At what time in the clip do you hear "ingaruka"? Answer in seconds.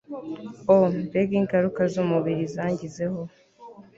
1.41-1.81